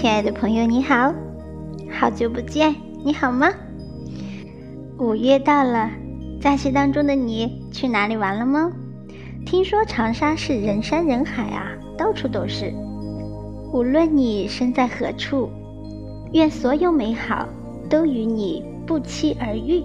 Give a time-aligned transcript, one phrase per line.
[0.00, 1.12] 亲爱的朋友，你好，
[1.90, 2.74] 好久不见，
[3.04, 3.50] 你好吗？
[4.98, 5.90] 五月到了，
[6.40, 8.72] 假期当中的你去哪里玩了吗？
[9.44, 12.72] 听说长沙是人山人海啊，到处都是。
[13.74, 15.50] 无论你身在何处，
[16.32, 17.46] 愿所有美好
[17.90, 19.82] 都与你不期而遇。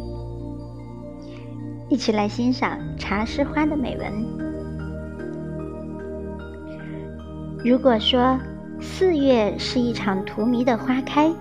[1.90, 4.14] 一起来欣赏茶诗花的美文。
[7.66, 8.40] 如果说
[8.80, 11.32] 四月是一场荼蘼的花开，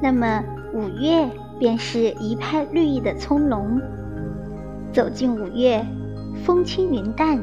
[0.00, 3.80] 那么五月便是一派绿意的葱茏。
[4.92, 5.84] 走进五月，
[6.44, 7.40] 风轻云淡，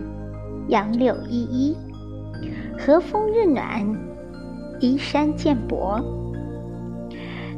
[0.67, 1.75] 杨柳依依，
[2.77, 3.97] 和风日暖，
[4.79, 5.99] 依山渐薄。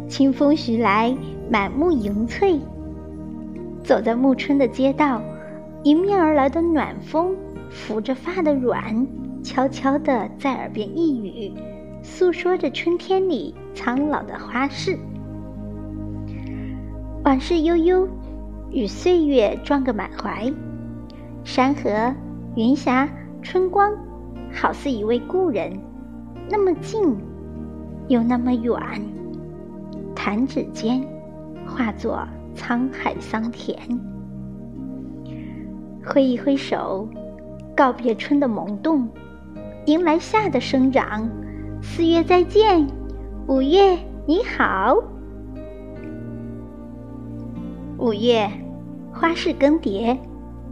[0.08, 1.16] 清风徐来，
[1.50, 2.60] 满目盈翠。
[3.84, 5.22] 走在暮春的街道，
[5.84, 7.36] 迎面而来的暖风
[7.70, 9.08] 拂着发的软。
[9.44, 11.54] 悄悄地在耳边一语，
[12.04, 14.98] 诉说着春天里苍老的花事。
[17.24, 18.08] 往事悠悠，
[18.72, 20.52] 与岁月撞个满怀。
[21.44, 22.14] 山河、
[22.56, 23.10] 云霞、
[23.42, 23.92] 春光，
[24.52, 25.80] 好似一位故人，
[26.50, 27.18] 那么近，
[28.08, 28.76] 又那么远。
[30.16, 31.02] 弹指间，
[31.66, 33.78] 化作沧海桑田。
[36.06, 37.08] 挥一挥手，
[37.76, 39.08] 告别春的萌动。
[39.86, 41.30] 迎来夏的生长，
[41.82, 42.88] 四月再见，
[43.48, 44.98] 五月你好。
[47.98, 48.48] 五月，
[49.12, 50.18] 花事更迭，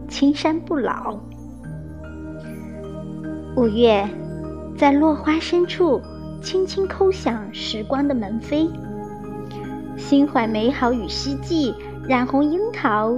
[0.08, 1.19] 青山不老。
[3.55, 4.08] 五月，
[4.78, 6.00] 在落花深处，
[6.41, 8.69] 轻轻叩响时光的门扉。
[9.95, 11.73] 心怀美好与希冀，
[12.08, 13.17] 染红樱桃，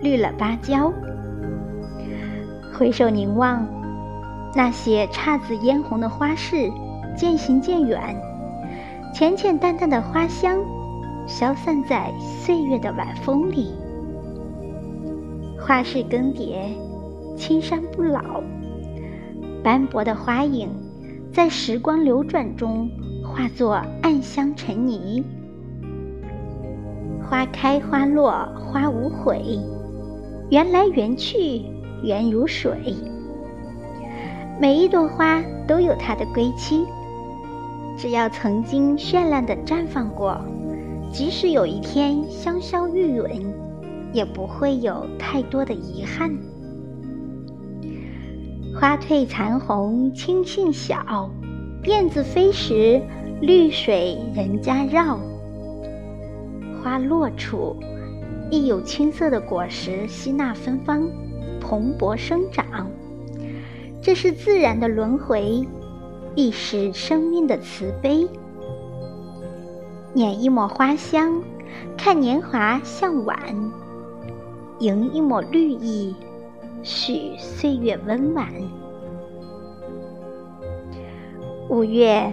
[0.00, 0.90] 绿了芭蕉。
[2.72, 3.66] 回首凝望。
[4.56, 6.72] 那些姹紫嫣红的花市
[7.14, 8.16] 渐行渐远，
[9.14, 10.58] 浅浅淡淡的花香
[11.26, 13.74] 消散在岁月的晚风里。
[15.60, 16.70] 花市更迭，
[17.36, 18.42] 青山不老，
[19.62, 20.70] 斑驳的花影
[21.30, 22.88] 在时光流转中
[23.22, 25.22] 化作暗香沉泥。
[27.28, 29.58] 花开花落花无悔，
[30.48, 31.62] 缘来缘去
[32.02, 32.94] 缘如水。
[34.58, 36.86] 每一朵花都有它的归期，
[37.98, 40.40] 只要曾经绚烂的绽放过，
[41.12, 43.42] 即使有一天香消玉殒，
[44.14, 46.34] 也不会有太多的遗憾。
[48.80, 51.30] 花褪残红青杏小，
[51.84, 53.02] 燕子飞时
[53.42, 55.20] 绿水人家绕。
[56.82, 57.76] 花落处，
[58.50, 61.06] 亦有青色的果实吸纳芬芳，
[61.60, 62.90] 蓬勃生长。
[64.06, 65.66] 这是自然的轮回，
[66.36, 68.24] 亦是生命的慈悲。
[70.14, 71.42] 捻一抹花香，
[71.98, 73.36] 看年华向晚；
[74.78, 76.14] 迎一抹绿意，
[76.84, 78.46] 许岁月温婉。
[81.68, 82.32] 五月，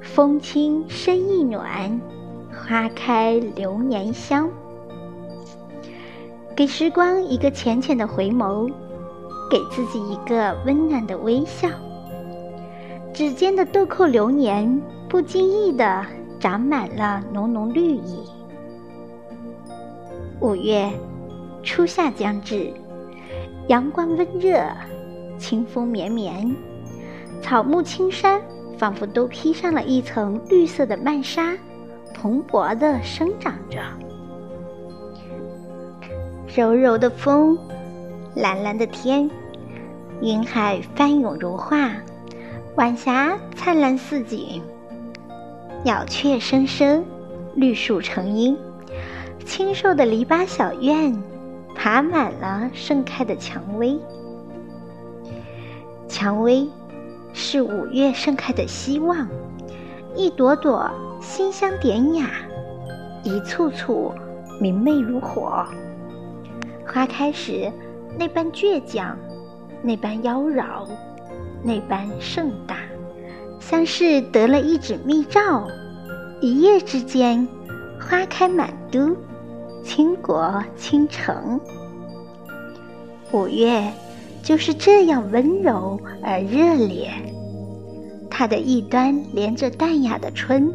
[0.00, 2.00] 风轻深意暖，
[2.50, 4.50] 花开流年香。
[6.56, 8.68] 给时光一个浅浅的回眸。
[9.50, 11.68] 给自己一个温暖的微笑，
[13.12, 16.04] 指尖的豆蔻流年不经意的
[16.40, 18.18] 长满了浓浓绿意。
[20.40, 20.90] 五月，
[21.62, 22.72] 初夏将至，
[23.68, 24.66] 阳光温热，
[25.38, 26.54] 清风绵绵，
[27.40, 28.40] 草木青山
[28.76, 31.56] 仿佛都披上了一层绿色的曼纱，
[32.12, 33.78] 蓬勃的生长着。
[36.54, 37.58] 柔柔的风。
[38.34, 39.30] 蓝蓝的天，
[40.20, 41.92] 云海翻涌如画，
[42.74, 44.60] 晚霞灿烂似锦。
[45.84, 47.04] 鸟雀声声，
[47.54, 48.56] 绿树成荫，
[49.44, 51.16] 清瘦的篱笆小院，
[51.76, 53.96] 爬满了盛开的蔷薇。
[56.08, 56.68] 蔷薇
[57.32, 59.28] 是五月盛开的希望，
[60.16, 60.90] 一朵朵
[61.20, 62.30] 馨香典雅，
[63.22, 64.12] 一簇簇
[64.60, 65.64] 明媚如火。
[66.84, 67.70] 花开时。
[68.16, 69.16] 那般倔强，
[69.82, 70.86] 那般妖娆，
[71.62, 72.76] 那般盛大，
[73.58, 75.66] 像是得了一纸密诏，
[76.40, 77.46] 一夜之间，
[78.00, 79.16] 花开满都，
[79.82, 81.60] 倾国倾城。
[83.32, 83.92] 五月
[84.42, 87.10] 就是这样温柔而热烈，
[88.30, 90.72] 它的一端连着淡雅的春，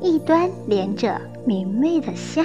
[0.00, 2.44] 一端连着明媚的夏。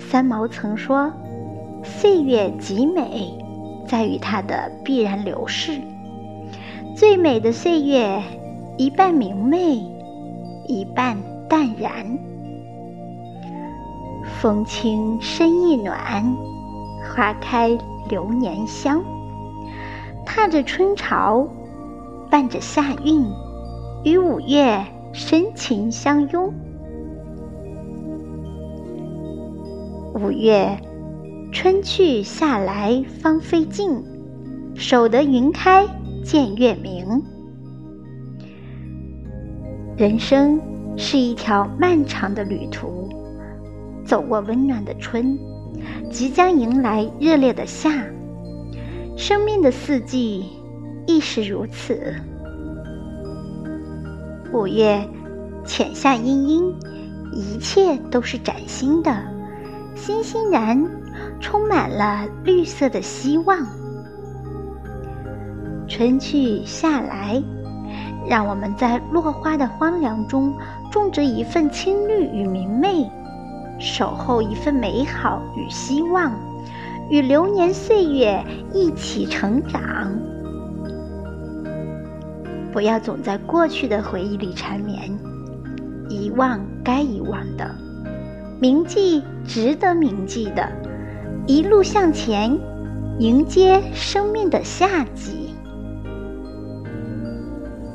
[0.00, 1.12] 三毛曾说。
[1.82, 3.34] 岁月极美，
[3.86, 5.80] 在于它的必然流逝。
[6.96, 8.22] 最美的岁月，
[8.76, 9.82] 一半明媚，
[10.66, 11.16] 一半
[11.48, 12.18] 淡然。
[14.40, 16.36] 风轻身意暖，
[17.02, 17.76] 花开
[18.08, 19.02] 流年香。
[20.26, 21.48] 踏着春潮，
[22.30, 23.24] 伴着夏韵，
[24.04, 26.52] 与五月深情相拥。
[30.14, 30.78] 五月，
[31.52, 34.02] 春去夏来芳菲尽，
[34.74, 35.84] 守得云开
[36.24, 37.22] 见月明。
[39.96, 40.60] 人生
[40.96, 43.08] 是一条漫长的旅途，
[44.04, 45.36] 走过温暖的春，
[46.08, 47.90] 即将迎来热烈的夏。
[49.16, 50.46] 生命的四季
[51.06, 52.14] 亦是如此。
[54.52, 55.06] 五月，
[55.64, 56.74] 浅夏茵茵，
[57.32, 59.14] 一切都是崭新的，
[59.94, 60.88] 欣欣然，
[61.40, 63.58] 充满了绿色的希望。
[65.88, 67.42] 春去夏来。
[68.28, 70.54] 让我们在落花的荒凉中
[70.88, 73.10] 种植一份青绿与明媚，
[73.80, 76.30] 守候一份美好与希望，
[77.10, 79.82] 与流年岁月一起成长。
[82.70, 85.10] 不要总在过去的回忆里缠绵，
[86.08, 87.68] 遗忘该遗忘的，
[88.60, 90.70] 铭记值得铭记的，
[91.50, 92.56] 一路向前，
[93.18, 95.52] 迎接生命的夏季。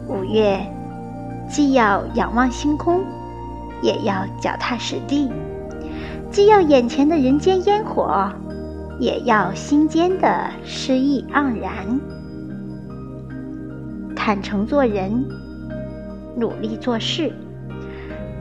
[0.10, 0.60] 五月，
[1.50, 3.06] 既要仰望星空，
[3.82, 5.30] 也要脚踏实地；
[6.30, 8.30] 既要眼前的人间烟火，
[9.00, 11.98] 也要心间的诗意盎然。
[14.18, 15.26] 坦诚做人，
[16.36, 17.32] 努力做事，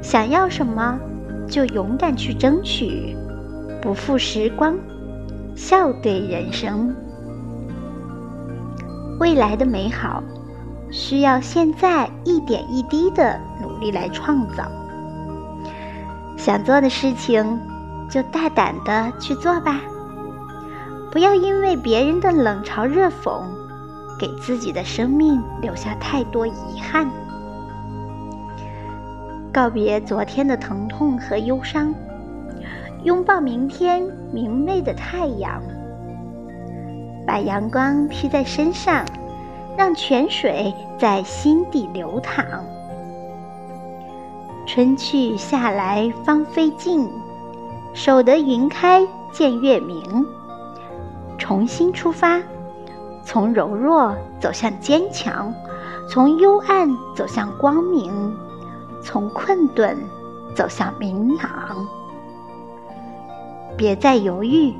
[0.03, 0.99] 想要什么
[1.47, 3.17] 就勇敢去争取，
[3.81, 4.77] 不负时光，
[5.55, 6.95] 笑对人生。
[9.19, 10.23] 未来的美好。
[10.91, 14.65] 需要现在一点一滴的努力来创造。
[16.37, 17.59] 想做的事情，
[18.09, 19.81] 就大胆的去做吧。
[21.11, 23.43] 不要因为别人的冷嘲热讽，
[24.21, 27.11] 给自己的生命留下太多遗憾。
[29.53, 31.93] 告别昨天的疼痛和忧伤，
[33.05, 34.03] 拥抱明天
[34.33, 35.63] 明媚的太阳，
[37.27, 39.05] 把阳光披在身上。
[39.77, 42.45] 让泉水在心底流淌，
[44.69, 47.11] 春去夏来芳菲尽，
[47.93, 50.25] 守得云开见月明。
[51.39, 52.41] 重新出发，
[53.25, 55.53] 从柔弱走向坚强，
[56.09, 58.13] 从幽暗走向光明，
[59.03, 59.99] 从困顿
[60.55, 61.85] 走向明朗。
[63.77, 64.73] 别再犹豫，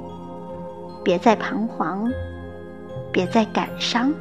[1.03, 2.11] 别再彷徨，
[3.13, 4.13] 别再感伤。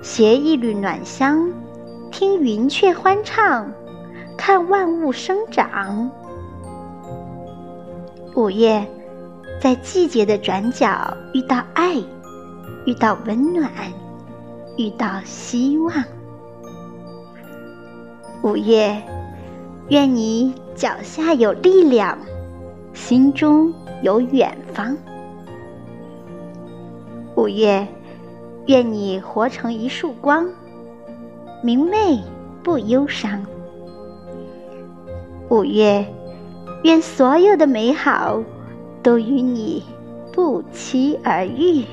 [0.00, 1.50] 携一缕暖香，
[2.10, 3.70] 听云雀欢唱，
[4.36, 6.10] 看万物生长。
[8.34, 8.86] 五月，
[9.60, 11.96] 在季节的转角遇到爱，
[12.86, 13.70] 遇到温暖，
[14.78, 15.92] 遇到希望。
[18.42, 19.00] 五月，
[19.88, 22.18] 愿你脚下有力量，
[22.92, 23.72] 心中
[24.02, 24.96] 有远方。
[27.34, 27.86] 五月。
[28.68, 30.48] 愿你活成一束光，
[31.64, 32.22] 明媚
[32.62, 33.44] 不忧伤。
[35.48, 36.06] 五月，
[36.84, 38.40] 愿所有的美好
[39.02, 39.82] 都与你
[40.32, 41.84] 不期而遇。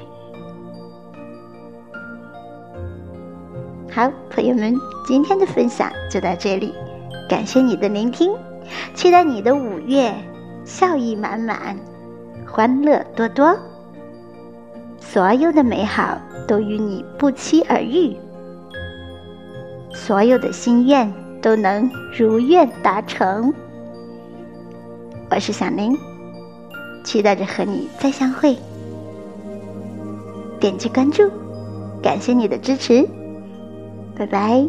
[3.91, 4.75] 好，朋友们，
[5.07, 6.71] 今天的分享就到这里，
[7.27, 8.31] 感谢你的聆听，
[8.93, 10.13] 期待你的五月
[10.69, 11.75] 笑意满满，
[12.47, 13.57] 欢乐多多。
[14.99, 16.15] 所有的美好
[16.47, 18.15] 都与你不期而遇，
[19.91, 21.11] 所有的心愿
[21.41, 23.51] 都能如愿达成。
[25.31, 25.97] 我是小林，
[27.03, 28.55] 期待着和你再相会。
[30.59, 31.23] 点击关注，
[31.99, 33.09] 感谢你的支持，
[34.15, 34.67] 拜拜。